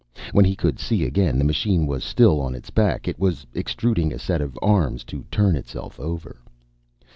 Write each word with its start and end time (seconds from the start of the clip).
When 0.31 0.45
he 0.45 0.55
could 0.55 0.79
see 0.79 1.05
again, 1.05 1.37
the 1.37 1.43
machine 1.43 1.85
was 1.85 2.03
still 2.03 2.41
on 2.41 2.55
its 2.55 2.71
back. 2.71 3.07
It 3.07 3.19
was 3.19 3.45
extruding 3.53 4.11
a 4.11 4.17
set 4.17 4.41
of 4.41 4.57
arms 4.59 5.03
to 5.03 5.25
turn 5.29 5.55
itself 5.55 5.99
over. 5.99 6.41